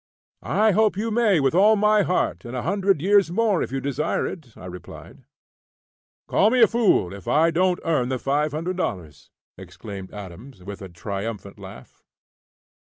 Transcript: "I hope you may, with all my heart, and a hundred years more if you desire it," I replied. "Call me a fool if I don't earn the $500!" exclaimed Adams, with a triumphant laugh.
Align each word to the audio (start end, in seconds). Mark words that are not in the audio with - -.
"I 0.41 0.71
hope 0.71 0.97
you 0.97 1.11
may, 1.11 1.39
with 1.39 1.53
all 1.53 1.75
my 1.75 2.01
heart, 2.01 2.43
and 2.43 2.55
a 2.57 2.63
hundred 2.63 3.03
years 3.03 3.29
more 3.29 3.61
if 3.61 3.71
you 3.71 3.79
desire 3.79 4.25
it," 4.25 4.57
I 4.57 4.65
replied. 4.65 5.25
"Call 6.27 6.49
me 6.49 6.59
a 6.63 6.67
fool 6.67 7.13
if 7.13 7.27
I 7.27 7.51
don't 7.51 7.77
earn 7.85 8.09
the 8.09 8.17
$500!" 8.17 9.29
exclaimed 9.59 10.11
Adams, 10.11 10.63
with 10.63 10.81
a 10.81 10.89
triumphant 10.89 11.59
laugh. 11.59 12.03